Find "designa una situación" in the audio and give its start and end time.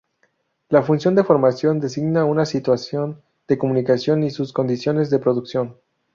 1.79-3.21